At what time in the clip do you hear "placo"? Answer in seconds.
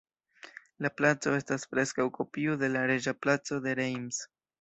1.01-1.33, 3.27-3.59